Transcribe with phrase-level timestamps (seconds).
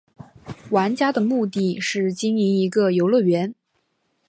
[0.71, 3.53] 玩家的目的是经营一个游乐园。